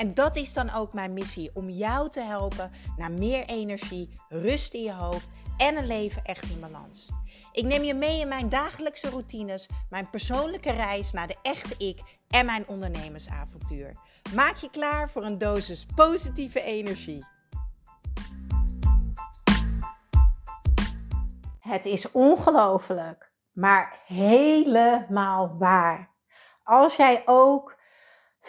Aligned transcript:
En 0.00 0.14
dat 0.14 0.36
is 0.36 0.52
dan 0.52 0.70
ook 0.70 0.92
mijn 0.92 1.12
missie: 1.12 1.50
om 1.54 1.70
jou 1.70 2.10
te 2.10 2.20
helpen 2.20 2.70
naar 2.96 3.12
meer 3.12 3.44
energie, 3.44 4.20
rust 4.28 4.74
in 4.74 4.82
je 4.82 4.92
hoofd 4.92 5.28
en 5.56 5.76
een 5.76 5.86
leven 5.86 6.24
echt 6.24 6.50
in 6.50 6.60
balans. 6.60 7.08
Ik 7.52 7.64
neem 7.64 7.82
je 7.82 7.94
mee 7.94 8.20
in 8.20 8.28
mijn 8.28 8.48
dagelijkse 8.48 9.10
routines, 9.10 9.68
mijn 9.90 10.10
persoonlijke 10.10 10.70
reis 10.70 11.12
naar 11.12 11.26
de 11.26 11.36
echte 11.42 11.74
ik 11.86 12.00
en 12.28 12.46
mijn 12.46 12.68
ondernemersavontuur. 12.68 13.96
Maak 14.34 14.56
je 14.56 14.70
klaar 14.70 15.10
voor 15.10 15.24
een 15.24 15.38
dosis 15.38 15.86
positieve 15.94 16.62
energie. 16.62 17.26
Het 21.60 21.84
is 21.86 22.10
ongelooflijk, 22.10 23.32
maar 23.52 24.00
helemaal 24.06 25.56
waar. 25.58 26.10
Als 26.64 26.96
jij 26.96 27.22
ook 27.24 27.78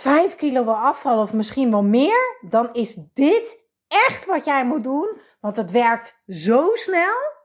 5 0.02 0.36
kilo 0.36 0.64
wil 0.64 0.78
afvallen 0.78 1.24
of 1.24 1.34
misschien 1.34 1.72
wel 1.72 1.84
meer, 1.84 2.38
dan 2.50 2.74
is 2.74 2.98
dit 3.14 3.64
echt 3.88 4.26
wat 4.26 4.46
jij 4.46 4.66
moet 4.66 4.84
doen, 4.84 5.18
want 5.40 5.58
het 5.58 5.72
werkt 5.72 6.22
zo 6.28 6.76
snel. 6.76 7.40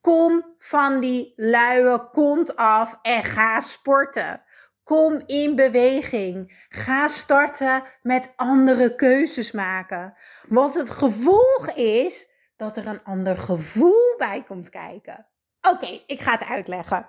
Kom 0.00 0.54
van 0.58 1.00
die 1.00 1.32
luie 1.36 2.10
kont 2.10 2.56
af 2.56 2.98
en 3.02 3.24
ga 3.24 3.60
sporten. 3.60 4.42
Kom 4.84 5.22
in 5.26 5.56
beweging. 5.56 6.64
Ga 6.68 7.08
starten 7.08 7.82
met 8.02 8.32
andere 8.36 8.94
keuzes 8.94 9.52
maken. 9.52 10.14
Want 10.48 10.74
het 10.74 10.90
gevolg 10.90 11.70
is 11.74 12.28
dat 12.56 12.76
er 12.76 12.86
een 12.86 13.04
ander 13.04 13.36
gevoel 13.36 14.14
bij 14.18 14.42
komt 14.42 14.70
kijken. 14.70 15.26
Oké, 15.60 16.00
ik 16.06 16.20
ga 16.20 16.32
het 16.32 16.44
uitleggen. 16.44 17.06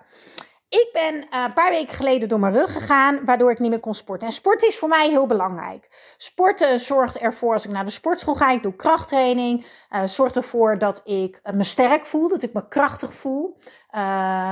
Ik 0.72 0.88
ben 0.92 1.14
uh, 1.14 1.22
een 1.30 1.52
paar 1.52 1.70
weken 1.70 1.94
geleden 1.94 2.28
door 2.28 2.40
mijn 2.40 2.52
rug 2.52 2.72
gegaan, 2.72 3.24
waardoor 3.24 3.50
ik 3.50 3.58
niet 3.58 3.70
meer 3.70 3.80
kon 3.80 3.94
sporten. 3.94 4.26
En 4.28 4.34
sporten 4.34 4.68
is 4.68 4.78
voor 4.78 4.88
mij 4.88 5.08
heel 5.08 5.26
belangrijk. 5.26 6.14
Sporten 6.16 6.80
zorgt 6.80 7.18
ervoor, 7.18 7.52
als 7.52 7.64
ik 7.64 7.70
naar 7.70 7.84
de 7.84 7.90
sportschool 7.90 8.34
ga, 8.34 8.50
ik 8.50 8.62
doe 8.62 8.76
krachttraining, 8.76 9.66
uh, 9.90 10.02
zorgt 10.04 10.36
ervoor 10.36 10.78
dat 10.78 11.00
ik 11.04 11.40
me 11.54 11.62
sterk 11.62 12.06
voel, 12.06 12.28
dat 12.28 12.42
ik 12.42 12.52
me 12.52 12.68
krachtig 12.68 13.14
voel. 13.14 13.56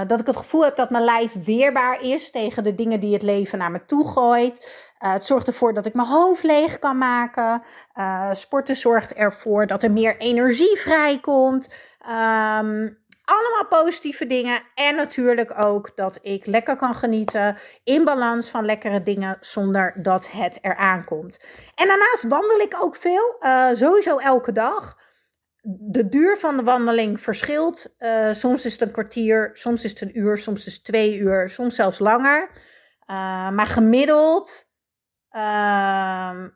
Dat 0.06 0.20
ik 0.20 0.26
het 0.26 0.36
gevoel 0.36 0.64
heb 0.64 0.76
dat 0.76 0.90
mijn 0.90 1.04
lijf 1.04 1.44
weerbaar 1.44 2.02
is 2.02 2.30
tegen 2.30 2.64
de 2.64 2.74
dingen 2.74 3.00
die 3.00 3.12
het 3.12 3.22
leven 3.22 3.58
naar 3.58 3.70
me 3.70 3.84
toe 3.84 4.08
gooit. 4.08 4.70
het 4.98 5.26
zorgt 5.26 5.46
ervoor 5.46 5.74
dat 5.74 5.86
ik 5.86 5.94
mijn 5.94 6.08
hoofd 6.08 6.42
leeg 6.42 6.78
kan 6.78 6.98
maken. 6.98 7.62
sporten 8.32 8.76
zorgt 8.76 9.14
ervoor 9.14 9.66
dat 9.66 9.82
er 9.82 9.90
meer 9.90 10.16
energie 10.16 10.78
vrijkomt. 10.78 11.68
Um, 12.08 12.99
allemaal 13.30 13.82
positieve 13.82 14.26
dingen. 14.26 14.62
En 14.74 14.96
natuurlijk 14.96 15.58
ook 15.58 15.96
dat 15.96 16.18
ik 16.22 16.46
lekker 16.46 16.76
kan 16.76 16.94
genieten 16.94 17.56
in 17.84 18.04
balans 18.04 18.48
van 18.48 18.64
lekkere 18.64 19.02
dingen 19.02 19.36
zonder 19.40 20.02
dat 20.02 20.30
het 20.30 20.58
eraan 20.62 21.04
komt. 21.04 21.40
En 21.74 21.88
daarnaast 21.88 22.22
wandel 22.28 22.58
ik 22.58 22.82
ook 22.82 22.96
veel, 22.96 23.36
uh, 23.40 23.68
sowieso 23.72 24.16
elke 24.16 24.52
dag. 24.52 24.98
De 25.62 26.08
duur 26.08 26.36
van 26.36 26.56
de 26.56 26.62
wandeling 26.62 27.20
verschilt. 27.20 27.94
Uh, 27.98 28.32
soms 28.32 28.64
is 28.64 28.72
het 28.72 28.80
een 28.80 28.90
kwartier, 28.90 29.50
soms 29.52 29.84
is 29.84 29.90
het 29.90 30.00
een 30.00 30.18
uur, 30.18 30.36
soms 30.36 30.66
is 30.66 30.74
het 30.74 30.84
twee 30.84 31.16
uur, 31.16 31.48
soms 31.48 31.74
zelfs 31.74 31.98
langer. 31.98 32.50
Uh, 33.10 33.50
maar 33.50 33.66
gemiddeld 33.66 34.68
ehm, 35.30 36.48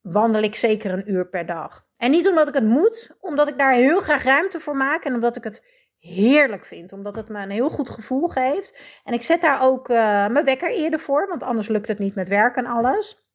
wandel 0.00 0.42
ik 0.42 0.54
zeker 0.54 0.92
een 0.92 1.10
uur 1.12 1.28
per 1.28 1.46
dag. 1.46 1.86
En 1.96 2.10
niet 2.10 2.28
omdat 2.28 2.48
ik 2.48 2.54
het 2.54 2.64
moet, 2.64 3.10
omdat 3.20 3.48
ik 3.48 3.58
daar 3.58 3.72
heel 3.72 4.00
graag 4.00 4.24
ruimte 4.24 4.60
voor 4.60 4.76
maak 4.76 5.04
en 5.04 5.14
omdat 5.14 5.36
ik 5.36 5.44
het 5.44 5.62
heerlijk 6.02 6.64
vind. 6.64 6.92
Omdat 6.92 7.14
het 7.14 7.28
me 7.28 7.42
een 7.42 7.50
heel 7.50 7.70
goed 7.70 7.90
gevoel 7.90 8.28
geeft. 8.28 8.78
En 9.04 9.12
ik 9.12 9.22
zet 9.22 9.40
daar 9.40 9.62
ook 9.62 9.88
uh, 9.88 9.96
mijn 10.26 10.44
wekker 10.44 10.70
eerder 10.70 11.00
voor. 11.00 11.28
Want 11.28 11.42
anders 11.42 11.68
lukt 11.68 11.88
het 11.88 11.98
niet 11.98 12.14
met 12.14 12.28
werk 12.28 12.56
en 12.56 12.66
alles. 12.66 13.26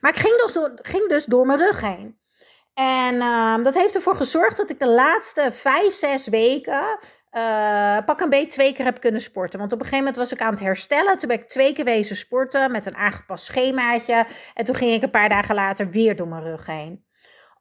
Maar 0.00 0.10
ik 0.10 0.20
ging 0.20 0.42
dus 0.42 0.52
door, 0.52 0.78
ging 0.82 1.08
dus 1.08 1.24
door 1.24 1.46
mijn 1.46 1.58
rug 1.58 1.80
heen. 1.80 2.18
En 2.74 3.14
uh, 3.14 3.64
dat 3.64 3.74
heeft 3.74 3.94
ervoor 3.94 4.16
gezorgd 4.16 4.56
dat 4.56 4.70
ik 4.70 4.78
de 4.78 4.88
laatste 4.88 5.52
vijf, 5.52 5.94
zes 5.94 6.28
weken 6.28 6.98
uh, 7.36 7.98
pak 8.04 8.20
een 8.20 8.28
beetje 8.28 8.46
twee 8.46 8.72
keer 8.72 8.84
heb 8.84 9.00
kunnen 9.00 9.20
sporten. 9.20 9.58
Want 9.58 9.72
op 9.72 9.78
een 9.78 9.84
gegeven 9.84 10.04
moment 10.04 10.22
was 10.22 10.32
ik 10.32 10.46
aan 10.46 10.52
het 10.52 10.60
herstellen. 10.60 11.18
Toen 11.18 11.28
ben 11.28 11.38
ik 11.38 11.48
twee 11.48 11.72
keer 11.72 11.84
wezen 11.84 12.16
sporten 12.16 12.70
met 12.70 12.86
een 12.86 12.96
aangepast 12.96 13.44
schemaatje. 13.44 14.26
En 14.54 14.64
toen 14.64 14.74
ging 14.74 14.92
ik 14.92 15.02
een 15.02 15.10
paar 15.10 15.28
dagen 15.28 15.54
later 15.54 15.90
weer 15.90 16.16
door 16.16 16.28
mijn 16.28 16.42
rug 16.42 16.66
heen. 16.66 17.05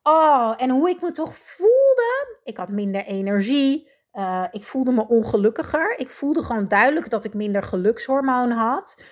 Oh, 0.07 0.53
en 0.57 0.69
hoe 0.69 0.89
ik 0.89 1.01
me 1.01 1.11
toch 1.11 1.35
voelde. 1.37 2.37
Ik 2.43 2.57
had 2.57 2.69
minder 2.69 3.05
energie. 3.05 3.89
Uh, 4.13 4.45
ik 4.51 4.63
voelde 4.63 4.91
me 4.91 5.07
ongelukkiger. 5.07 5.99
Ik 5.99 6.09
voelde 6.09 6.43
gewoon 6.43 6.67
duidelijk 6.67 7.09
dat 7.09 7.25
ik 7.25 7.33
minder 7.33 7.63
gelukshormoon 7.63 8.51
had. 8.51 9.05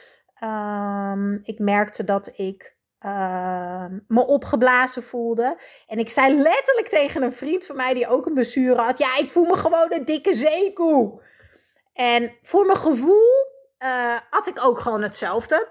Um, 0.43 1.39
ik 1.43 1.59
merkte 1.59 2.03
dat 2.03 2.31
ik 2.35 2.75
uh, 3.05 3.85
me 4.07 4.25
opgeblazen 4.25 5.03
voelde. 5.03 5.57
En 5.87 5.97
ik 5.97 6.09
zei 6.09 6.41
letterlijk 6.41 6.87
tegen 6.87 7.23
een 7.23 7.33
vriend 7.33 7.65
van 7.65 7.75
mij 7.75 7.93
die 7.93 8.07
ook 8.07 8.25
een 8.25 8.33
blessure 8.33 8.81
had: 8.81 8.97
Ja, 8.97 9.17
ik 9.17 9.31
voel 9.31 9.45
me 9.45 9.57
gewoon 9.57 9.93
een 9.93 10.05
dikke 10.05 10.33
zeekoe. 10.33 11.21
En 11.93 12.37
voor 12.41 12.65
mijn 12.65 12.77
gevoel 12.77 13.51
had 14.29 14.47
ik 14.47 14.65
ook 14.65 14.79
gewoon 14.79 15.01
hetzelfde 15.01 15.69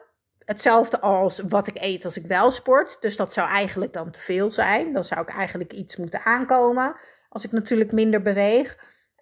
hetzelfde 0.52 1.00
als 1.00 1.42
wat 1.48 1.68
ik 1.68 1.76
eet 1.80 2.04
als 2.04 2.16
ik 2.16 2.26
wel 2.26 2.50
sport. 2.50 2.96
Dus 3.00 3.16
dat 3.16 3.32
zou 3.32 3.48
eigenlijk 3.48 3.92
dan 3.92 4.10
te 4.10 4.20
veel 4.20 4.50
zijn. 4.50 4.92
Dan 4.92 5.04
zou 5.04 5.20
ik 5.20 5.28
eigenlijk 5.28 5.72
iets 5.72 5.96
moeten 5.96 6.24
aankomen. 6.24 6.96
Als 7.28 7.44
ik 7.44 7.52
natuurlijk 7.52 7.92
minder 7.92 8.22
beweeg. 8.22 8.76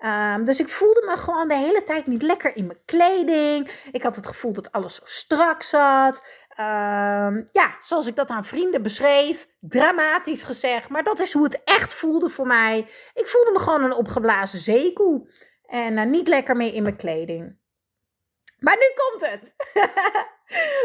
Um, 0.05 0.45
dus 0.45 0.61
ik 0.61 0.69
voelde 0.69 1.03
me 1.07 1.17
gewoon 1.17 1.49
de 1.49 1.55
hele 1.55 1.83
tijd 1.83 2.07
niet 2.07 2.23
lekker 2.23 2.57
in 2.57 2.67
mijn 2.67 2.85
kleding. 2.85 3.71
Ik 3.93 4.03
had 4.03 4.17
het 4.17 4.27
gevoel 4.27 4.53
dat 4.53 4.73
alles 4.73 4.95
zo 4.95 5.03
strak 5.05 5.63
zat. 5.63 6.23
Um, 6.51 7.49
ja, 7.53 7.77
zoals 7.81 8.07
ik 8.07 8.17
dat 8.17 8.29
aan 8.29 8.45
vrienden 8.45 8.83
beschreef. 8.83 9.49
Dramatisch 9.61 10.43
gezegd. 10.43 10.89
Maar 10.89 11.03
dat 11.03 11.21
is 11.21 11.33
hoe 11.33 11.45
het 11.45 11.61
echt 11.65 11.95
voelde 11.95 12.29
voor 12.29 12.47
mij. 12.47 12.79
Ik 13.15 13.27
voelde 13.27 13.51
me 13.53 13.59
gewoon 13.59 13.85
een 13.85 13.95
opgeblazen 13.95 14.61
zeekoe. 14.61 15.31
En 15.67 15.93
uh, 15.93 16.05
niet 16.05 16.29
lekker 16.29 16.57
meer 16.57 16.75
in 16.75 16.83
mijn 16.83 16.97
kleding. 16.97 17.60
Maar 18.61 18.77
nu 18.77 18.91
komt 18.95 19.31
het. 19.31 19.55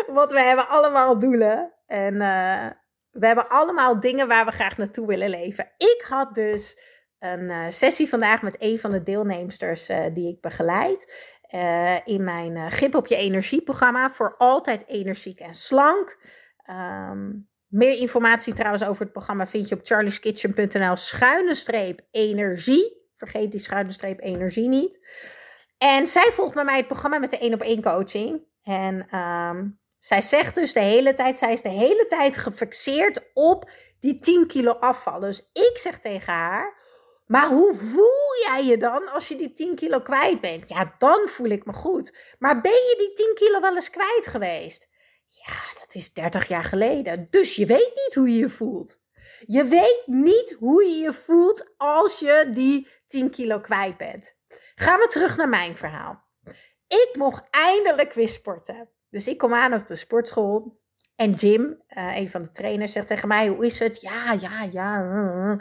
Want 0.16 0.32
we 0.32 0.40
hebben 0.40 0.68
allemaal 0.68 1.20
doelen. 1.20 1.74
En 1.88 2.14
uh, 2.14 2.68
we 3.12 3.28
hebben 3.28 3.50
allemaal 3.50 4.00
dingen 4.00 4.28
waar 4.28 4.46
we 4.46 4.52
graag 4.52 4.78
naartoe 4.78 5.08
willen 5.08 5.30
leven. 5.30 5.72
Ik 5.78 6.06
had 6.08 6.36
dus 6.36 6.80
een 7.20 7.44
uh, 7.44 7.66
sessie 7.70 8.10
vandaag 8.10 8.42
met 8.42 8.56
een 8.60 8.80
van 8.80 8.92
de 8.92 9.04
deelnemsters 9.04 9.90
uh, 9.90 10.06
die 10.14 10.30
ik 10.30 10.42
begeleid. 10.42 11.14
in 12.06 12.24
mijn 12.24 12.72
Grip 12.72 12.96
op 12.96 13.08
je 13.08 13.16
energie 13.16 13.62
programma. 13.62 14.12
Voor 14.12 14.36
altijd 14.38 14.88
energiek 14.88 15.40
en 15.40 15.54
slank. 15.54 16.18
Um, 16.70 17.50
meer 17.68 18.00
informatie 18.00 18.54
trouwens 18.54 18.84
over 18.84 19.04
het 19.04 19.12
programma 19.12 19.48
vind 19.48 19.70
je 19.70 19.76
op 19.76 19.86
charlieskitchen.nl 19.86 20.96
schuine 20.96 21.56
streep 21.56 22.02
energie. 22.12 23.04
Vergeet 23.16 23.52
die 23.52 23.60
schuine 23.60 23.92
streep 23.92 24.22
energie 24.22 24.68
niet. 24.68 25.00
En 25.78 26.08
zij 26.08 26.32
volgt 26.32 26.54
bij 26.54 26.64
mij 26.64 26.78
het 26.78 26.88
programma 26.88 27.20
met 27.20 27.30
de 27.30 27.38
één 27.38 27.54
op 27.54 27.62
één 27.62 27.82
coaching. 27.82 28.44
En 28.64 29.20
um, 29.20 29.80
zij 30.00 30.22
zegt 30.22 30.56
dus 30.56 30.74
de 30.74 30.80
hele 30.80 31.14
tijd, 31.14 31.38
zij 31.38 31.54
is 31.54 31.62
de 31.62 31.70
hele 31.70 32.06
tijd 32.08 32.38
gefixeerd 32.38 33.22
op 33.34 33.70
die 34.00 34.20
10 34.20 34.48
kilo 34.48 34.72
afval. 34.72 35.20
Dus 35.20 35.50
ik 35.54 35.78
zeg 35.78 36.00
tegen 36.00 36.34
haar, 36.34 36.78
maar 37.26 37.48
hoe 37.48 37.76
voel 37.76 38.48
jij 38.48 38.66
je 38.66 38.78
dan 38.78 39.08
als 39.08 39.28
je 39.28 39.36
die 39.36 39.54
10 39.54 39.76
kilo 39.76 40.00
kwijt 40.00 40.42
bent? 40.42 40.70
Ja, 40.70 40.96
dan 40.98 41.28
voel 41.28 41.50
ik 41.50 41.66
me 41.66 41.74
goed. 41.74 42.36
Maar 42.40 42.62
ben 42.62 42.72
je 42.72 42.96
die 42.98 43.26
10 43.26 43.36
kilo 43.36 43.60
wel 43.60 43.76
eens 43.76 43.90
kwijt 43.90 44.28
geweest? 44.28 44.90
Ja, 45.28 45.80
dat 45.80 45.96
is 45.96 46.14
30 46.14 46.48
jaar 46.48 46.64
geleden. 46.64 47.28
Dus 47.30 47.56
je 47.56 47.66
weet 47.66 47.92
niet 48.06 48.16
hoe 48.16 48.30
je 48.30 48.38
je 48.38 48.50
voelt. 48.50 49.00
Je 49.40 49.64
weet 49.64 50.04
niet 50.06 50.56
hoe 50.60 50.84
je 50.84 50.98
je 50.98 51.14
voelt 51.14 51.74
als 51.78 52.20
je 52.20 52.50
die 52.54 52.88
10 53.08 53.30
kilo 53.30 53.60
kwijt 53.60 53.98
bent. 53.98 54.38
Gaan 54.76 55.00
we 55.00 55.08
terug 55.08 55.38
naar 55.38 55.50
mijn 55.50 55.76
verhaal. 55.76 56.24
Ik 56.88 57.10
mocht 57.14 57.48
eindelijk 57.50 58.14
weer 58.14 58.30
sporten. 58.30 58.90
Dus 59.10 59.28
ik 59.28 59.38
kom 59.38 59.54
aan 59.54 59.74
op 59.74 59.88
de 59.88 59.96
sportschool. 59.96 60.84
En 61.16 61.32
Jim, 61.32 61.62
uh, 61.90 62.18
een 62.18 62.30
van 62.30 62.42
de 62.42 62.52
trainers, 62.52 62.92
zegt 62.92 63.08
tegen 63.08 63.28
mij: 63.28 63.48
Hoe 63.48 63.66
is 63.66 63.80
het? 63.80 64.02
Ja, 64.02 64.32
ja, 64.32 64.64
ja. 64.72 65.54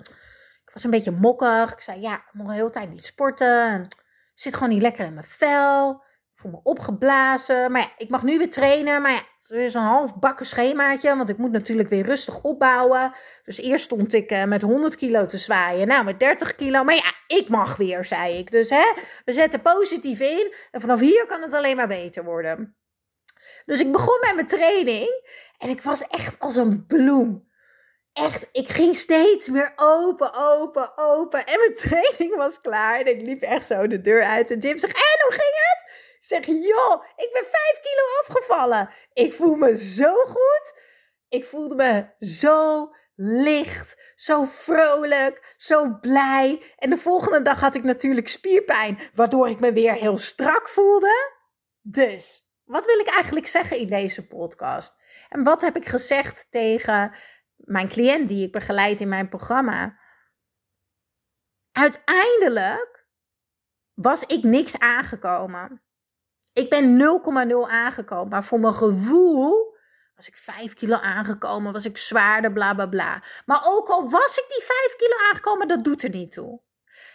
Ik 0.64 0.70
was 0.72 0.84
een 0.84 0.90
beetje 0.90 1.10
mokkig. 1.10 1.72
Ik 1.72 1.80
zei: 1.80 2.00
Ja, 2.00 2.14
ik 2.14 2.32
moet 2.32 2.46
de 2.46 2.52
hele 2.52 2.70
tijd 2.70 2.90
niet 2.90 3.04
sporten. 3.04 3.82
Ik 3.82 4.40
zit 4.40 4.54
gewoon 4.54 4.68
niet 4.68 4.82
lekker 4.82 5.06
in 5.06 5.14
mijn 5.14 5.26
vel. 5.26 5.90
Ik 5.90 6.40
voel 6.40 6.50
me 6.50 6.60
opgeblazen. 6.62 7.72
Maar 7.72 7.80
ja, 7.80 7.92
ik 7.96 8.08
mag 8.08 8.22
nu 8.22 8.38
weer 8.38 8.50
trainen. 8.50 9.02
Maar 9.02 9.12
ja, 9.12 9.22
is 9.50 9.74
een 9.74 9.82
half 9.82 10.14
bakken 10.14 10.46
schemaatje, 10.46 11.16
want 11.16 11.28
ik 11.28 11.36
moet 11.36 11.52
natuurlijk 11.52 11.88
weer 11.88 12.04
rustig 12.04 12.42
opbouwen. 12.42 13.12
Dus 13.44 13.58
eerst 13.58 13.84
stond 13.84 14.12
ik 14.12 14.32
uh, 14.32 14.44
met 14.44 14.62
100 14.62 14.96
kilo 14.96 15.26
te 15.26 15.38
zwaaien, 15.38 15.86
nou 15.86 16.04
met 16.04 16.20
30 16.20 16.54
kilo. 16.54 16.84
Maar 16.84 16.94
ja, 16.94 17.12
ik 17.26 17.48
mag 17.48 17.76
weer, 17.76 18.04
zei 18.04 18.38
ik. 18.38 18.50
Dus 18.50 18.70
hè, 18.70 18.92
we 19.24 19.32
zetten 19.32 19.62
positief 19.62 20.20
in 20.20 20.54
en 20.70 20.80
vanaf 20.80 21.00
hier 21.00 21.26
kan 21.26 21.42
het 21.42 21.54
alleen 21.54 21.76
maar 21.76 21.88
beter 21.88 22.24
worden. 22.24 22.76
Dus 23.64 23.80
ik 23.80 23.92
begon 23.92 24.18
met 24.20 24.34
mijn 24.34 24.46
training 24.46 25.22
en 25.58 25.68
ik 25.68 25.82
was 25.82 26.06
echt 26.06 26.38
als 26.38 26.56
een 26.56 26.86
bloem. 26.86 27.52
Echt, 28.12 28.48
ik 28.52 28.68
ging 28.68 28.96
steeds 28.96 29.48
meer 29.48 29.72
open, 29.76 30.34
open, 30.34 30.96
open. 30.96 31.46
En 31.46 31.58
mijn 31.58 31.74
training 31.88 32.36
was 32.36 32.60
klaar. 32.60 33.00
En 33.00 33.06
ik 33.06 33.20
liep 33.20 33.42
echt 33.42 33.66
zo 33.66 33.86
de 33.86 34.00
deur 34.00 34.22
uit. 34.22 34.50
En 34.50 34.58
Jim 34.58 34.78
zegt, 34.78 34.94
en 34.94 35.24
hoe 35.24 35.32
ging 35.32 35.52
het? 35.52 35.84
Ik 35.86 36.04
zeg, 36.26 36.46
joh, 36.46 37.04
ik 37.16 37.30
ben 37.32 37.44
vijf 37.44 37.80
kilo 37.80 38.02
afgevallen. 38.20 38.90
Ik 39.12 39.32
voel 39.32 39.54
me 39.54 39.76
zo 39.76 40.12
goed. 40.24 40.80
Ik 41.28 41.44
voelde 41.44 41.74
me 41.74 42.26
zo 42.26 42.90
licht, 43.14 44.12
zo 44.14 44.44
vrolijk, 44.44 45.54
zo 45.56 45.98
blij. 46.00 46.72
En 46.76 46.90
de 46.90 46.96
volgende 46.96 47.42
dag 47.42 47.60
had 47.60 47.74
ik 47.74 47.82
natuurlijk 47.82 48.28
spierpijn, 48.28 49.10
waardoor 49.14 49.48
ik 49.48 49.60
me 49.60 49.72
weer 49.72 49.92
heel 49.92 50.18
strak 50.18 50.68
voelde. 50.68 51.32
Dus, 51.80 52.48
wat 52.64 52.86
wil 52.86 52.98
ik 52.98 53.08
eigenlijk 53.08 53.46
zeggen 53.46 53.78
in 53.78 53.88
deze 53.88 54.26
podcast? 54.26 54.96
En 55.28 55.42
wat 55.42 55.60
heb 55.60 55.76
ik 55.76 55.86
gezegd 55.86 56.46
tegen 56.50 57.16
mijn 57.56 57.88
cliënt 57.88 58.28
die 58.28 58.46
ik 58.46 58.52
begeleid 58.52 59.00
in 59.00 59.08
mijn 59.08 59.28
programma? 59.28 59.98
Uiteindelijk 61.72 63.06
was 63.94 64.24
ik 64.26 64.42
niks 64.42 64.78
aangekomen. 64.78 65.83
Ik 66.54 66.70
ben 66.70 66.98
0,0 67.66 67.70
aangekomen, 67.70 68.28
maar 68.28 68.44
voor 68.44 68.60
mijn 68.60 68.74
gevoel 68.74 69.76
was 70.14 70.28
ik 70.28 70.36
5 70.36 70.74
kilo 70.74 70.96
aangekomen, 70.96 71.72
was 71.72 71.84
ik 71.84 71.98
zwaarder, 71.98 72.52
bla 72.52 72.74
bla 72.74 72.86
bla. 72.86 73.22
Maar 73.46 73.60
ook 73.64 73.88
al 73.88 74.10
was 74.10 74.38
ik 74.38 74.44
die 74.48 74.62
5 74.62 74.96
kilo 74.96 75.28
aangekomen, 75.28 75.68
dat 75.68 75.84
doet 75.84 76.02
er 76.02 76.10
niet 76.10 76.32
toe. 76.32 76.62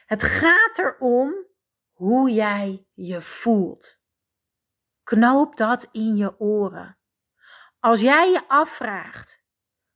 Het 0.05 0.23
gaat 0.23 0.77
erom 0.77 1.47
hoe 1.91 2.31
jij 2.31 2.87
je 2.93 3.21
voelt. 3.21 3.97
Knoop 5.03 5.55
dat 5.55 5.87
in 5.91 6.15
je 6.15 6.39
oren. 6.39 6.97
Als 7.79 8.01
jij 8.01 8.31
je 8.31 8.47
afvraagt 8.47 9.43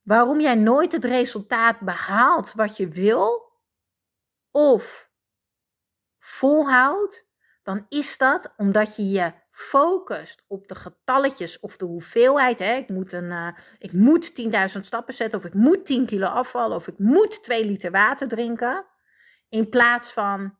waarom 0.01 0.39
jij 0.39 0.55
nooit 0.55 0.91
het 0.91 1.05
resultaat 1.05 1.79
behaalt 1.79 2.53
wat 2.53 2.77
je 2.77 2.87
wil, 2.87 3.51
of 4.51 5.11
volhoudt, 6.19 7.27
dan 7.63 7.85
is 7.89 8.17
dat 8.17 8.53
omdat 8.57 8.95
je 8.95 9.09
je 9.09 9.33
focust 9.51 10.43
op 10.47 10.67
de 10.67 10.75
getalletjes 10.75 11.59
of 11.59 11.77
de 11.77 11.85
hoeveelheid. 11.85 12.59
Hè. 12.59 12.75
Ik 12.75 12.89
moet, 12.89 13.13
een, 13.13 13.31
uh, 13.31 13.47
ik 13.77 13.91
moet 13.93 14.41
10.000 14.75 14.79
stappen 14.79 15.13
zetten, 15.13 15.39
of 15.39 15.45
ik 15.45 15.53
moet 15.53 15.85
10 15.85 16.05
kilo 16.05 16.27
afvallen, 16.27 16.75
of 16.75 16.87
ik 16.87 16.97
moet 16.97 17.43
2 17.43 17.65
liter 17.65 17.91
water 17.91 18.27
drinken. 18.27 18.85
In 19.49 19.69
plaats 19.69 20.11
van 20.11 20.57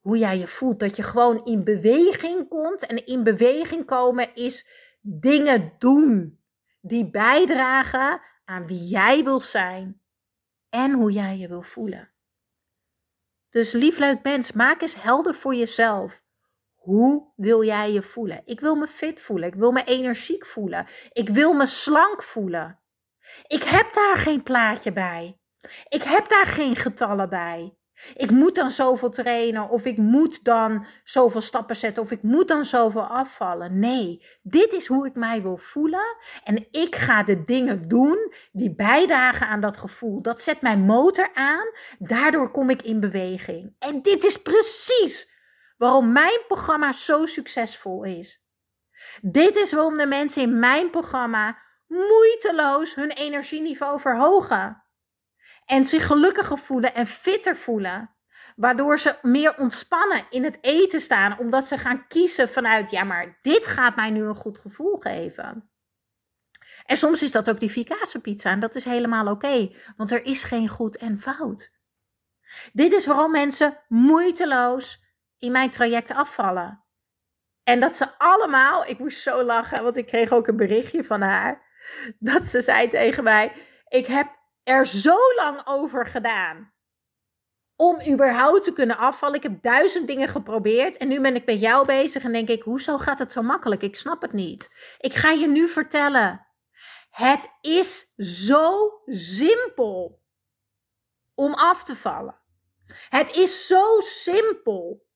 hoe 0.00 0.18
jij 0.18 0.38
je 0.38 0.46
voelt, 0.46 0.80
dat 0.80 0.96
je 0.96 1.02
gewoon 1.02 1.44
in 1.44 1.64
beweging 1.64 2.48
komt. 2.48 2.86
En 2.86 3.06
in 3.06 3.22
beweging 3.22 3.84
komen 3.84 4.34
is 4.34 4.66
dingen 5.00 5.72
doen 5.78 6.40
die 6.80 7.10
bijdragen 7.10 8.20
aan 8.44 8.66
wie 8.66 8.84
jij 8.84 9.24
wil 9.24 9.40
zijn 9.40 10.00
en 10.68 10.92
hoe 10.92 11.12
jij 11.12 11.38
je 11.38 11.48
wil 11.48 11.62
voelen. 11.62 12.10
Dus 13.50 13.72
lief 13.72 13.98
leuk 13.98 14.22
mens, 14.22 14.52
maak 14.52 14.82
eens 14.82 15.02
helder 15.02 15.34
voor 15.34 15.54
jezelf. 15.54 16.22
Hoe 16.74 17.32
wil 17.36 17.64
jij 17.64 17.92
je 17.92 18.02
voelen? 18.02 18.42
Ik 18.44 18.60
wil 18.60 18.74
me 18.74 18.86
fit 18.86 19.20
voelen. 19.20 19.48
Ik 19.48 19.54
wil 19.54 19.72
me 19.72 19.84
energiek 19.84 20.46
voelen. 20.46 20.86
Ik 21.12 21.28
wil 21.28 21.52
me 21.52 21.66
slank 21.66 22.22
voelen. 22.22 22.80
Ik 23.46 23.62
heb 23.62 23.92
daar 23.92 24.16
geen 24.16 24.42
plaatje 24.42 24.92
bij. 24.92 25.38
Ik 25.88 26.02
heb 26.02 26.28
daar 26.28 26.46
geen 26.46 26.76
getallen 26.76 27.28
bij. 27.28 27.77
Ik 28.14 28.30
moet 28.30 28.54
dan 28.54 28.70
zoveel 28.70 29.10
trainen, 29.10 29.68
of 29.68 29.84
ik 29.84 29.96
moet 29.96 30.44
dan 30.44 30.86
zoveel 31.04 31.40
stappen 31.40 31.76
zetten, 31.76 32.02
of 32.02 32.10
ik 32.10 32.22
moet 32.22 32.48
dan 32.48 32.64
zoveel 32.64 33.06
afvallen. 33.06 33.78
Nee, 33.78 34.24
dit 34.42 34.72
is 34.72 34.86
hoe 34.86 35.06
ik 35.06 35.14
mij 35.14 35.42
wil 35.42 35.56
voelen. 35.56 36.16
En 36.44 36.66
ik 36.70 36.96
ga 36.96 37.22
de 37.22 37.44
dingen 37.44 37.88
doen 37.88 38.32
die 38.52 38.74
bijdragen 38.74 39.46
aan 39.46 39.60
dat 39.60 39.76
gevoel. 39.76 40.22
Dat 40.22 40.40
zet 40.40 40.60
mijn 40.60 40.80
motor 40.80 41.30
aan. 41.34 41.66
Daardoor 41.98 42.50
kom 42.50 42.70
ik 42.70 42.82
in 42.82 43.00
beweging. 43.00 43.74
En 43.78 44.02
dit 44.02 44.24
is 44.24 44.42
precies 44.42 45.30
waarom 45.76 46.12
mijn 46.12 46.40
programma 46.46 46.92
zo 46.92 47.26
succesvol 47.26 48.04
is. 48.04 48.42
Dit 49.20 49.56
is 49.56 49.72
waarom 49.72 49.96
de 49.96 50.06
mensen 50.06 50.42
in 50.42 50.58
mijn 50.58 50.90
programma 50.90 51.58
moeiteloos 51.86 52.94
hun 52.94 53.10
energieniveau 53.10 54.00
verhogen. 54.00 54.82
En 55.68 55.86
zich 55.86 56.06
gelukkiger 56.06 56.58
voelen 56.58 56.94
en 56.94 57.06
fitter 57.06 57.56
voelen. 57.56 58.16
Waardoor 58.56 58.98
ze 58.98 59.18
meer 59.22 59.56
ontspannen 59.56 60.20
in 60.30 60.44
het 60.44 60.58
eten 60.60 61.00
staan, 61.00 61.38
omdat 61.38 61.66
ze 61.66 61.78
gaan 61.78 62.06
kiezen 62.06 62.48
vanuit, 62.48 62.90
ja, 62.90 63.04
maar 63.04 63.38
dit 63.42 63.66
gaat 63.66 63.96
mij 63.96 64.10
nu 64.10 64.24
een 64.24 64.34
goed 64.34 64.58
gevoel 64.58 64.96
geven. 64.96 65.70
En 66.84 66.96
soms 66.96 67.22
is 67.22 67.32
dat 67.32 67.50
ook 67.50 67.60
die 67.60 67.86
pizza 68.22 68.50
en 68.50 68.60
dat 68.60 68.74
is 68.74 68.84
helemaal 68.84 69.26
oké, 69.26 69.74
want 69.96 70.10
er 70.10 70.24
is 70.24 70.42
geen 70.42 70.68
goed 70.68 70.96
en 70.96 71.18
fout. 71.18 71.72
Dit 72.72 72.92
is 72.92 73.06
waarom 73.06 73.30
mensen 73.30 73.78
moeiteloos 73.88 75.00
in 75.38 75.52
mijn 75.52 75.70
traject 75.70 76.10
afvallen. 76.10 76.84
En 77.64 77.80
dat 77.80 77.94
ze 77.94 78.18
allemaal, 78.18 78.86
ik 78.86 78.98
moest 78.98 79.22
zo 79.22 79.42
lachen, 79.42 79.82
want 79.82 79.96
ik 79.96 80.06
kreeg 80.06 80.32
ook 80.32 80.46
een 80.46 80.56
berichtje 80.56 81.04
van 81.04 81.20
haar. 81.20 81.66
Dat 82.18 82.46
ze 82.46 82.60
zei 82.60 82.88
tegen 82.88 83.24
mij: 83.24 83.52
Ik 83.88 84.06
heb 84.06 84.37
er 84.68 84.86
zo 84.86 85.16
lang 85.36 85.60
over 85.64 86.06
gedaan 86.06 86.72
om 87.76 88.00
überhaupt 88.08 88.64
te 88.64 88.72
kunnen 88.72 88.98
afvallen. 88.98 89.36
Ik 89.36 89.42
heb 89.42 89.62
duizend 89.62 90.06
dingen 90.06 90.28
geprobeerd 90.28 90.96
en 90.96 91.08
nu 91.08 91.20
ben 91.20 91.34
ik 91.34 91.46
met 91.46 91.60
jou 91.60 91.86
bezig 91.86 92.24
en 92.24 92.32
denk 92.32 92.48
ik: 92.48 92.62
Hoezo 92.62 92.98
gaat 92.98 93.18
het 93.18 93.32
zo 93.32 93.42
makkelijk? 93.42 93.82
Ik 93.82 93.96
snap 93.96 94.22
het 94.22 94.32
niet. 94.32 94.70
Ik 94.98 95.14
ga 95.14 95.30
je 95.30 95.48
nu 95.48 95.68
vertellen. 95.68 96.46
Het 97.10 97.50
is 97.60 98.12
zo 98.16 98.90
simpel 99.06 100.22
om 101.34 101.54
af 101.54 101.84
te 101.84 101.96
vallen. 101.96 102.36
Het 103.08 103.36
is 103.36 103.66
zo 103.66 104.00
simpel 104.00 105.06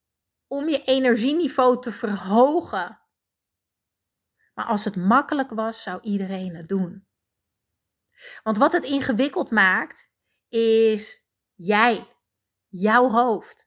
om 0.46 0.68
je 0.68 0.84
energieniveau 0.84 1.80
te 1.80 1.92
verhogen. 1.92 3.00
Maar 4.54 4.66
als 4.66 4.84
het 4.84 4.96
makkelijk 4.96 5.50
was, 5.50 5.82
zou 5.82 6.00
iedereen 6.02 6.56
het 6.56 6.68
doen. 6.68 7.06
Want 8.42 8.58
wat 8.58 8.72
het 8.72 8.84
ingewikkeld 8.84 9.50
maakt, 9.50 10.10
is 10.48 11.24
jij, 11.54 12.06
jouw 12.68 13.10
hoofd. 13.10 13.66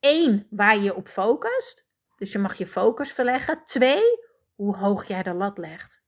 Eén, 0.00 0.46
waar 0.50 0.78
je 0.78 0.94
op 0.94 1.08
focust. 1.08 1.86
Dus 2.16 2.32
je 2.32 2.38
mag 2.38 2.58
je 2.58 2.66
focus 2.66 3.12
verleggen. 3.12 3.64
Twee, 3.64 4.18
hoe 4.54 4.76
hoog 4.76 5.06
jij 5.06 5.22
de 5.22 5.34
lat 5.34 5.58
legt. 5.58 6.02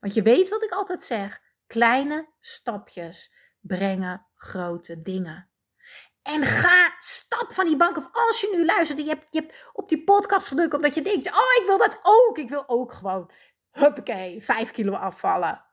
Want 0.00 0.14
je 0.14 0.22
weet 0.22 0.48
wat 0.48 0.62
ik 0.62 0.70
altijd 0.70 1.02
zeg: 1.02 1.40
kleine 1.66 2.28
stapjes 2.40 3.32
brengen 3.60 4.26
grote 4.34 5.02
dingen. 5.02 5.48
En 6.22 6.42
ga, 6.42 6.96
stap 6.98 7.52
van 7.52 7.64
die 7.64 7.76
bank. 7.76 7.96
Of 7.96 8.08
als 8.12 8.40
je 8.40 8.52
nu 8.56 8.64
luistert 8.64 8.98
en 8.98 9.04
je 9.04 9.10
hebt, 9.10 9.26
je 9.30 9.40
hebt 9.40 9.70
op 9.72 9.88
die 9.88 10.04
podcast 10.04 10.46
gedrukt 10.46 10.74
omdat 10.74 10.94
je 10.94 11.02
denkt: 11.02 11.28
Oh, 11.28 11.60
ik 11.60 11.62
wil 11.66 11.78
dat 11.78 11.98
ook. 12.02 12.38
Ik 12.38 12.48
wil 12.48 12.64
ook 12.66 12.92
gewoon, 12.92 13.30
huppakee, 13.70 14.42
vijf 14.42 14.70
kilo 14.70 14.92
afvallen. 14.92 15.64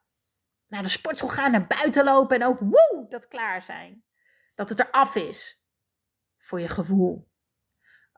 Naar 0.72 0.82
de 0.82 0.90
sportschool 0.90 1.30
gaan, 1.30 1.52
naar 1.52 1.68
buiten 1.68 2.04
lopen 2.04 2.40
en 2.40 2.48
ook 2.48 2.60
woe, 2.60 3.06
dat 3.10 3.28
klaar 3.28 3.62
zijn. 3.62 4.04
Dat 4.56 4.70
het 4.70 4.80
er 4.80 4.92
af 4.92 5.16
is. 5.16 5.62
Voor 6.38 6.60
je 6.60 6.68
gevoel. 6.68 7.30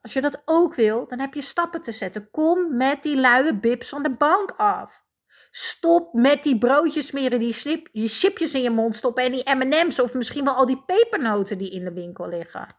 Als 0.01 0.13
je 0.13 0.21
dat 0.21 0.41
ook 0.45 0.75
wil, 0.75 1.07
dan 1.07 1.19
heb 1.19 1.33
je 1.33 1.41
stappen 1.41 1.81
te 1.81 1.91
zetten. 1.91 2.29
Kom 2.31 2.77
met 2.77 3.03
die 3.03 3.19
luie 3.19 3.59
bips 3.59 3.89
van 3.89 4.03
de 4.03 4.15
bank 4.15 4.51
af. 4.51 5.03
Stop 5.51 6.13
met 6.13 6.43
die 6.43 6.57
broodjes 6.57 7.07
smeren, 7.07 7.39
die, 7.39 7.53
snip, 7.53 7.89
die 7.91 8.07
chipjes 8.07 8.53
in 8.53 8.61
je 8.61 8.69
mond 8.69 8.95
stoppen 8.95 9.23
en 9.23 9.31
die 9.31 9.55
M&M's 9.55 9.99
of 9.99 10.13
misschien 10.13 10.43
wel 10.43 10.55
al 10.55 10.65
die 10.65 10.83
pepernoten 10.83 11.57
die 11.57 11.71
in 11.71 11.83
de 11.83 11.93
winkel 11.93 12.27
liggen. 12.27 12.75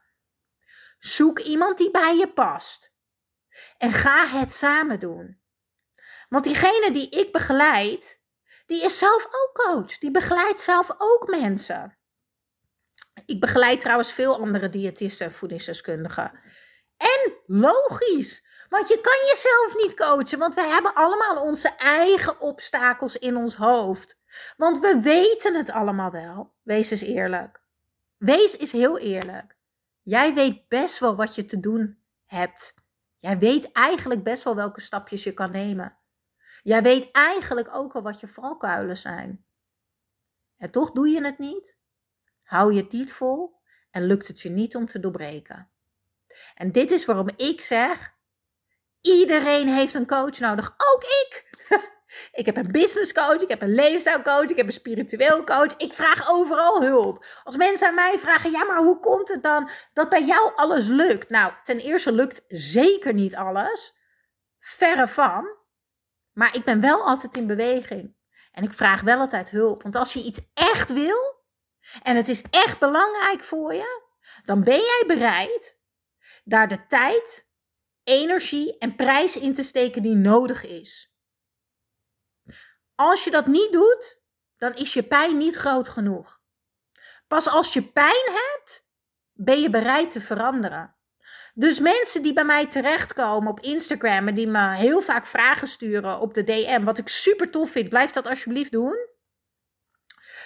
Zoek 0.99 1.39
iemand 1.39 1.79
die 1.79 1.91
bij 1.91 2.17
je 2.17 2.33
past. 2.33 2.93
En 3.79 3.93
ga 3.93 4.27
het 4.27 4.53
samen 4.53 5.01
doen. 5.01 5.41
Want 6.29 6.45
diegene 6.45 6.91
die 6.93 7.09
ik 7.09 7.33
begeleid, 7.33 8.24
die 8.67 8.85
is 8.85 8.99
zelf 8.99 9.25
ook 9.25 9.51
coach. 9.53 9.99
Die 9.99 10.11
begeleidt 10.11 10.61
zelf 10.61 10.95
ook 10.99 11.29
mensen. 11.29 11.99
Ik 13.27 13.41
begeleid 13.41 13.81
trouwens 13.81 14.13
veel 14.13 14.39
andere 14.39 14.69
diëtisten, 14.69 15.33
voedingsdeskundigen. 15.33 16.33
En 16.97 17.33
logisch, 17.47 18.45
want 18.69 18.89
je 18.89 19.01
kan 19.01 19.27
jezelf 19.29 19.75
niet 19.77 19.95
coachen, 19.95 20.39
want 20.39 20.55
we 20.55 20.61
hebben 20.61 20.95
allemaal 20.95 21.43
onze 21.43 21.69
eigen 21.69 22.41
obstakels 22.41 23.17
in 23.17 23.37
ons 23.37 23.55
hoofd. 23.55 24.19
Want 24.57 24.81
we 24.81 25.01
weten 25.01 25.55
het 25.55 25.71
allemaal 25.71 26.11
wel. 26.11 26.55
Wees 26.63 26.91
eens 26.91 27.03
eerlijk. 27.03 27.61
Wees 28.17 28.59
eens 28.59 28.73
heel 28.73 28.99
eerlijk. 28.99 29.57
Jij 30.03 30.35
weet 30.35 30.69
best 30.69 30.99
wel 30.99 31.17
wat 31.17 31.35
je 31.35 31.45
te 31.45 31.61
doen 31.61 31.99
hebt. 32.25 32.75
Jij 33.19 33.39
weet 33.39 33.73
eigenlijk 33.73 34.23
best 34.23 34.43
wel 34.43 34.55
welke 34.55 34.81
stapjes 34.81 35.23
je 35.25 35.33
kan 35.33 35.51
nemen. 35.51 35.97
Jij 36.65 36.83
weet 36.83 37.11
eigenlijk 37.11 37.75
ook 37.75 37.95
al 37.95 38.03
wat 38.03 38.21
je 38.21 38.29
valkuilen 38.29 38.97
zijn. 38.97 39.47
En 40.57 40.71
toch 40.71 40.91
doe 40.91 41.09
je 41.09 41.25
het 41.25 41.39
niet. 41.39 41.79
Hou 42.43 42.75
je 42.75 42.83
het 42.83 42.93
niet 42.93 43.13
vol 43.13 43.61
en 43.91 44.07
lukt 44.07 44.29
het 44.29 44.41
je 44.41 44.51
niet 44.51 44.77
om 44.77 44.87
te 44.87 45.01
doorbreken. 45.01 45.71
En 46.55 46.73
dit 46.73 46.91
is 46.91 47.05
waarom 47.05 47.29
ik 47.37 47.61
zeg: 47.61 48.15
Iedereen 49.01 49.69
heeft 49.69 49.95
een 49.95 50.07
coach 50.07 50.39
nodig. 50.39 50.75
Ook 50.93 51.03
ik. 51.03 51.43
Ik 52.33 52.47
heb 52.47 52.57
een 52.57 52.73
business 52.73 53.13
coach, 53.13 53.43
ik 53.43 53.49
heb 53.49 53.63
een 53.63 53.75
levensstijlcoach, 53.75 54.51
ik 54.51 54.57
heb 54.57 54.67
een 54.67 54.73
spiritueel 54.73 55.45
coach. 55.45 55.77
Ik 55.77 55.93
vraag 55.93 56.29
overal 56.29 56.83
hulp. 56.83 57.27
Als 57.45 57.57
mensen 57.57 57.89
aan 57.89 57.95
mij 57.95 58.19
vragen, 58.19 58.51
ja, 58.51 58.65
maar 58.65 58.79
hoe 58.79 58.99
komt 58.99 59.29
het 59.29 59.43
dan 59.43 59.71
dat 59.93 60.09
bij 60.09 60.25
jou 60.25 60.55
alles 60.55 60.87
lukt? 60.87 61.29
Nou, 61.29 61.53
ten 61.63 61.79
eerste 61.79 62.13
lukt 62.13 62.45
zeker 62.49 63.13
niet 63.15 63.37
alles. 63.37 63.95
Verre 64.59 65.09
van. 65.09 65.64
Maar 66.35 66.57
ik 66.57 66.65
ben 66.65 66.81
wel 66.81 67.07
altijd 67.07 67.37
in 67.37 67.47
beweging. 67.47 68.17
En 68.53 68.65
ik 68.65 68.73
vraag 68.73 69.01
wel 69.01 69.19
altijd 69.19 69.51
hulp. 69.51 69.83
Want 69.83 69.97
als 69.97 70.13
je 70.13 70.23
iets 70.25 70.41
echt 70.55 70.93
wil 70.93 71.43
en 72.03 72.17
het 72.17 72.29
is 72.29 72.43
echt 72.51 72.79
belangrijk 72.79 73.43
voor 73.43 73.75
je, 73.75 74.03
dan 74.45 74.65
ben 74.65 74.79
jij 74.79 75.05
bereid 75.07 75.79
daar 76.45 76.69
de 76.69 76.87
tijd, 76.87 77.49
energie 78.03 78.79
en 78.79 78.97
prijs 78.97 79.37
in 79.37 79.55
te 79.55 79.63
steken 79.63 80.03
die 80.03 80.15
nodig 80.15 80.65
is. 80.65 81.15
Als 82.95 83.25
je 83.25 83.31
dat 83.31 83.47
niet 83.47 83.73
doet, 83.73 84.23
dan 84.57 84.75
is 84.75 84.95
je 84.95 85.03
pijn 85.03 85.39
niet 85.39 85.55
groot 85.55 85.89
genoeg. 85.89 86.43
Pas 87.27 87.49
als 87.49 87.73
je 87.73 87.93
pijn 87.93 88.25
hebt, 88.25 88.87
ben 89.33 89.61
je 89.61 89.71
bereid 89.71 90.11
te 90.11 90.21
veranderen. 90.21 90.97
Dus 91.57 91.81
mensen 91.81 92.23
die 92.23 92.33
bij 92.33 92.45
mij 92.45 92.67
terechtkomen 92.67 93.51
op 93.51 93.61
Instagram 93.61 94.29
en 94.29 94.35
die 94.35 94.47
me 94.47 94.75
heel 94.75 95.03
vaak 95.03 95.27
vragen 95.27 95.67
sturen 95.67 96.21
op 96.21 96.35
de 96.35 96.45
DM, 96.45 96.85
wat 96.85 96.99
ik 96.99 97.09
super 97.09 97.51
tof 97.51 97.71
vind, 97.71 97.89
blijf 97.89 98.11
dat 98.11 98.27
alsjeblieft 98.27 98.73
doen. 98.73 98.97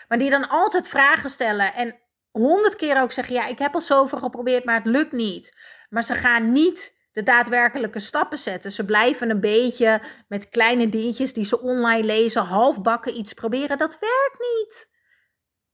Maar 0.09 0.19
die 0.19 0.31
dan 0.31 0.49
altijd 0.49 0.88
vragen 0.88 1.31
stellen 1.31 1.75
en 1.75 1.99
honderd 2.31 2.77
keer 2.77 3.00
ook 3.00 3.12
zeggen: 3.12 3.35
Ja, 3.35 3.47
ik 3.47 3.59
heb 3.59 3.75
al 3.75 3.81
zoveel 3.81 4.19
geprobeerd, 4.19 4.65
maar 4.65 4.75
het 4.75 4.87
lukt 4.87 5.12
niet. 5.12 5.57
Maar 5.88 6.03
ze 6.03 6.15
gaan 6.15 6.53
niet 6.53 6.97
de 7.12 7.23
daadwerkelijke 7.23 8.00
stappen 8.00 8.38
zetten. 8.38 8.73
Ze 8.73 8.85
blijven 8.85 9.31
een 9.31 9.41
beetje 9.41 10.03
met 10.29 10.49
kleine 10.49 10.88
dingetjes 10.88 11.33
die 11.33 11.45
ze 11.45 11.61
online 11.61 12.05
lezen, 12.05 12.43
halfbakken 12.43 13.19
iets 13.19 13.33
proberen. 13.33 13.79
Dat 13.79 13.99
werkt 13.99 14.38
niet. 14.38 14.91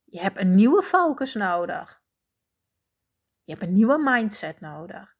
Je 0.04 0.20
hebt 0.20 0.38
een 0.40 0.54
nieuwe 0.54 0.82
focus 0.82 1.34
nodig. 1.34 2.02
Je 3.44 3.52
hebt 3.52 3.62
een 3.62 3.74
nieuwe 3.74 3.98
mindset 3.98 4.60
nodig. 4.60 5.13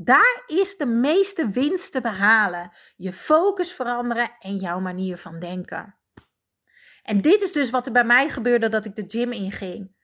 Daar 0.00 0.42
is 0.46 0.76
de 0.76 0.86
meeste 0.86 1.48
winst 1.48 1.92
te 1.92 2.00
behalen. 2.00 2.72
Je 2.96 3.12
focus 3.12 3.72
veranderen 3.72 4.36
en 4.38 4.56
jouw 4.56 4.80
manier 4.80 5.16
van 5.16 5.38
denken. 5.38 5.98
En 7.02 7.20
dit 7.20 7.42
is 7.42 7.52
dus 7.52 7.70
wat 7.70 7.86
er 7.86 7.92
bij 7.92 8.04
mij 8.04 8.28
gebeurde 8.28 8.68
dat 8.68 8.84
ik 8.84 8.96
de 8.96 9.04
gym 9.06 9.32
inging. 9.32 9.94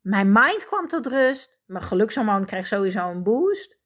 Mijn 0.00 0.32
mind 0.32 0.64
kwam 0.66 0.88
tot 0.88 1.06
rust. 1.06 1.60
Mijn 1.66 1.84
gelukshormoon 1.84 2.46
kreeg 2.46 2.66
sowieso 2.66 3.10
een 3.10 3.22
boost. 3.22 3.78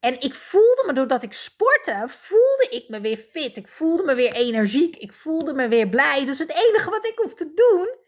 En 0.00 0.20
ik 0.20 0.34
voelde 0.34 0.84
me, 0.86 0.92
doordat 0.92 1.22
ik 1.22 1.32
sportte, 1.32 2.04
voelde 2.08 2.66
ik 2.70 2.88
me 2.88 3.00
weer 3.00 3.16
fit. 3.16 3.56
Ik 3.56 3.68
voelde 3.68 4.02
me 4.02 4.14
weer 4.14 4.32
energiek. 4.32 4.96
Ik 4.96 5.12
voelde 5.12 5.54
me 5.54 5.68
weer 5.68 5.88
blij. 5.88 6.24
Dus 6.24 6.38
het 6.38 6.52
enige 6.66 6.90
wat 6.90 7.06
ik 7.06 7.18
hoef 7.18 7.34
te 7.34 7.52
doen, 7.54 7.98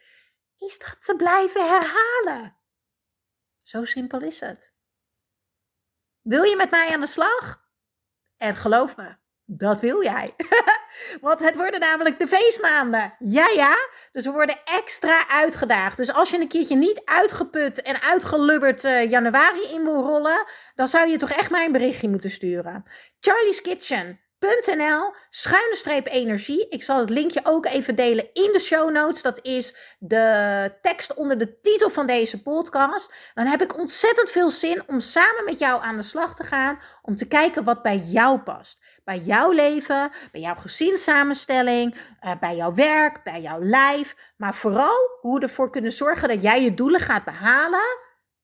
is 0.69 0.79
dat 0.79 0.97
te 1.01 1.17
blijven 1.17 1.69
herhalen. 1.69 2.57
Zo 3.63 3.85
simpel 3.85 4.21
is 4.21 4.41
het. 4.41 4.74
Wil 6.25 6.43
je 6.43 6.57
met 6.57 6.71
mij 6.71 6.93
aan 6.93 7.01
de 7.01 7.07
slag? 7.07 7.63
En 8.37 8.57
geloof 8.57 8.97
me, 8.97 9.17
dat 9.45 9.81
wil 9.81 10.03
jij. 10.03 10.35
Want 11.21 11.41
het 11.41 11.57
worden 11.57 11.81
namelijk 11.81 12.19
de 12.19 12.27
feestmaanden. 12.27 13.15
Ja, 13.19 13.49
ja. 13.49 13.77
Dus 14.13 14.25
we 14.25 14.31
worden 14.31 14.61
extra 14.65 15.29
uitgedaagd. 15.29 15.97
Dus 15.97 16.13
als 16.13 16.31
je 16.31 16.41
een 16.41 16.49
keertje 16.49 16.77
niet 16.77 17.03
uitgeput 17.05 17.83
en 17.83 18.03
uitgelubberd 18.03 18.85
uh, 18.85 19.11
januari 19.11 19.63
in 19.73 19.85
wil 19.85 20.03
rollen, 20.03 20.45
dan 20.75 20.89
zou 20.89 21.09
je 21.09 21.17
toch 21.17 21.31
echt 21.31 21.51
mij 21.51 21.65
een 21.65 21.73
berichtje 21.73 22.09
moeten 22.09 22.31
sturen. 22.31 22.85
Charlie's 23.21 23.61
Kitchen 23.61 24.21
nl 24.45 25.15
schuine 25.31 25.77
streep 25.77 26.07
energie. 26.07 26.69
Ik 26.69 26.83
zal 26.83 26.99
het 26.99 27.11
linkje 27.11 27.41
ook 27.43 27.67
even 27.67 27.95
delen 27.95 28.25
in 28.33 28.51
de 28.53 28.59
show 28.59 28.91
notes. 28.91 29.23
Dat 29.23 29.39
is 29.43 29.75
de 29.99 30.79
tekst 30.83 31.15
onder 31.15 31.39
de 31.39 31.61
titel 31.61 31.91
van 31.91 32.07
deze 32.07 32.43
podcast. 32.43 33.13
Dan 33.35 33.47
heb 33.47 33.63
ik 33.63 33.79
ontzettend 33.79 34.31
veel 34.31 34.51
zin 34.51 34.83
om 34.87 35.01
samen 35.01 35.45
met 35.45 35.59
jou 35.59 35.83
aan 35.83 35.97
de 35.97 36.03
slag 36.03 36.35
te 36.35 36.45
gaan. 36.45 36.79
Om 37.03 37.17
te 37.17 37.27
kijken 37.27 37.65
wat 37.65 37.83
bij 37.83 37.97
jou 37.97 38.39
past. 38.39 38.79
Bij 39.05 39.19
jouw 39.19 39.51
leven, 39.51 40.13
bij 40.33 40.41
jouw 40.41 40.55
gezinssamenstelling, 40.55 41.95
uh, 41.95 42.33
bij 42.41 42.57
jouw 42.57 42.75
werk, 42.75 43.25
bij 43.25 43.41
jouw 43.41 43.63
lijf. 43.63 44.17
Maar 44.37 44.55
vooral 44.55 45.19
hoe 45.21 45.39
we 45.39 45.45
ervoor 45.45 45.71
kunnen 45.71 45.93
zorgen 45.93 46.29
dat 46.29 46.43
jij 46.43 46.63
je 46.63 46.75
doelen 46.75 47.01
gaat 47.01 47.25
behalen. 47.25 48.03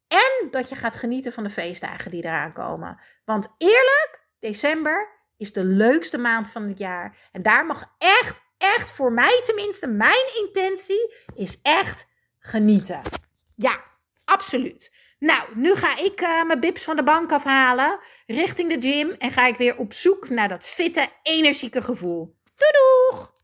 En 0.08 0.50
dat 0.50 0.68
je 0.68 0.74
gaat 0.74 0.96
genieten 0.96 1.32
van 1.32 1.42
de 1.42 1.50
feestdagen 1.50 2.10
die 2.10 2.24
eraan 2.24 2.52
komen. 2.52 3.00
Want 3.24 3.48
eerlijk, 3.58 4.26
december 4.38 5.19
is 5.40 5.52
de 5.52 5.64
leukste 5.64 6.18
maand 6.18 6.50
van 6.50 6.68
het 6.68 6.78
jaar. 6.78 7.16
En 7.32 7.42
daar 7.42 7.66
mag 7.66 7.94
echt, 7.98 8.40
echt 8.58 8.90
voor 8.90 9.12
mij 9.12 9.40
tenminste, 9.44 9.86
mijn 9.86 10.34
intentie 10.44 11.14
is 11.34 11.58
echt 11.62 12.06
genieten. 12.38 13.00
Ja, 13.56 13.80
absoluut. 14.24 14.92
Nou, 15.18 15.48
nu 15.54 15.74
ga 15.74 15.98
ik 15.98 16.20
uh, 16.20 16.44
mijn 16.44 16.60
bips 16.60 16.84
van 16.84 16.96
de 16.96 17.02
bank 17.02 17.32
afhalen, 17.32 17.98
richting 18.26 18.74
de 18.74 18.88
gym 18.88 19.10
en 19.10 19.30
ga 19.30 19.46
ik 19.46 19.56
weer 19.56 19.76
op 19.76 19.92
zoek 19.92 20.28
naar 20.28 20.48
dat 20.48 20.68
fitte, 20.68 21.08
energieke 21.22 21.82
gevoel. 21.82 22.36
Doei 22.54 22.70
doeg! 22.72 23.38